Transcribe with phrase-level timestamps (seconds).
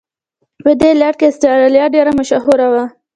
[0.63, 2.83] په دې لړ کې استرالیا ډېره مشهوره وه.